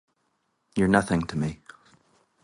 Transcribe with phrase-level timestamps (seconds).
[0.75, 1.59] You're nothing to me.